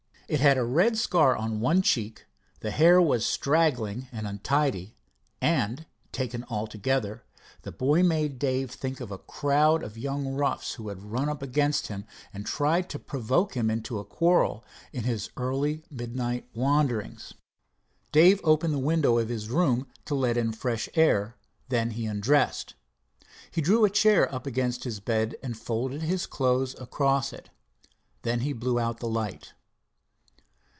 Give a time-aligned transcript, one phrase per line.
[0.31, 2.25] It had a red scar on one cheek,
[2.61, 4.95] the hair was straggling and untidy,
[5.41, 7.25] and, taken altogether,
[7.63, 11.41] the boy made Dave think of a crowd of young roughs who had run up
[11.41, 17.33] against him and tried to provoke him into a quarrel in his early midnight wanderings.
[18.13, 21.35] Dave opened the window of the room to let in fresh air,
[21.67, 22.73] then he undressed.
[23.51, 27.49] He drew a chair up against his bed and folded his clothes across it.
[28.21, 29.51] Then he blew out the light.